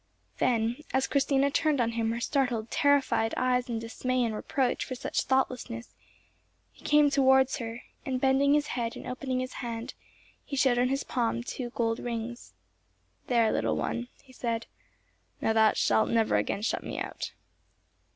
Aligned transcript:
Then, 0.39 0.77
as 0.95 1.05
Christina 1.05 1.51
turned 1.51 1.79
on 1.79 1.91
him 1.91 2.11
her 2.11 2.19
startled, 2.19 2.71
terrified 2.71 3.35
eyes 3.37 3.69
in 3.69 3.77
dismay 3.77 4.23
and 4.23 4.33
reproach 4.33 4.83
for 4.83 4.95
such 4.95 5.25
thoughtlessness, 5.25 5.93
he 6.71 6.83
came 6.83 7.11
towards 7.11 7.57
her, 7.57 7.83
and, 8.03 8.19
bending 8.19 8.55
his 8.55 8.69
head 8.73 8.95
and 8.95 9.05
opening 9.05 9.41
his 9.41 9.53
hand, 9.61 9.93
he 10.43 10.55
showed 10.55 10.79
on 10.79 10.89
his 10.89 11.03
palm 11.03 11.43
two 11.43 11.69
gold 11.69 11.99
rings. 11.99 12.53
"There, 13.27 13.51
little 13.51 13.75
one," 13.77 14.07
he 14.23 14.33
said; 14.33 14.65
"now 15.39 15.71
shalt 15.73 16.07
thou 16.07 16.13
never 16.15 16.35
again 16.35 16.63
shut 16.63 16.81
me 16.83 16.97
out." 16.97 17.33